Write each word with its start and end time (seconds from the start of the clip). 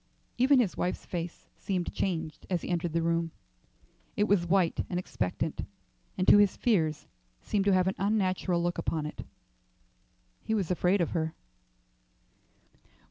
Even 0.39 0.59
his 0.59 0.75
wife's 0.75 1.05
face 1.05 1.47
seemed 1.59 1.93
changed 1.93 2.47
as 2.49 2.63
he 2.63 2.69
entered 2.69 2.91
the 2.91 3.03
room. 3.03 3.29
It 4.17 4.23
was 4.23 4.47
white 4.47 4.83
and 4.89 4.97
expectant, 4.97 5.63
and 6.17 6.27
to 6.27 6.39
his 6.39 6.57
fears 6.57 7.05
seemed 7.43 7.65
to 7.65 7.73
have 7.73 7.85
an 7.87 7.93
unnatural 7.99 8.63
look 8.63 8.79
upon 8.79 9.05
it. 9.05 9.23
He 10.41 10.55
was 10.55 10.71
afraid 10.71 11.01
of 11.01 11.11
her. 11.11 11.35